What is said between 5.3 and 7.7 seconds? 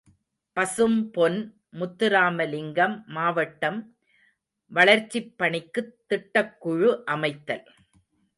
பணிக்குத் திட்டக்குழு அமைத்தல்.